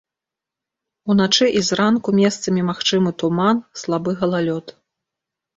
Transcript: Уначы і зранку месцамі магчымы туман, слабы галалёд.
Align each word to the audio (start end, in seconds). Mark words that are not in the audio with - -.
Уначы 1.13 1.45
і 1.59 1.61
зранку 1.69 2.09
месцамі 2.21 2.61
магчымы 2.71 3.09
туман, 3.21 3.63
слабы 3.83 4.11
галалёд. 4.23 4.65